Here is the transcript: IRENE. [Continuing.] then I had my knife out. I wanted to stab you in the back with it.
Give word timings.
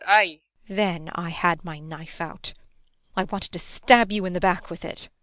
IRENE. 0.07 0.39
[Continuing.] 0.65 1.03
then 1.05 1.11
I 1.13 1.29
had 1.29 1.63
my 1.63 1.77
knife 1.77 2.19
out. 2.19 2.55
I 3.15 3.25
wanted 3.25 3.51
to 3.51 3.59
stab 3.59 4.11
you 4.11 4.25
in 4.25 4.33
the 4.33 4.39
back 4.39 4.71
with 4.71 4.83
it. 4.83 5.09